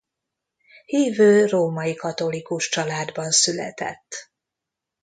Hívő 0.85 1.45
római 1.45 1.95
katolikus 1.95 2.69
családban 2.69 3.31
született. 3.31 4.31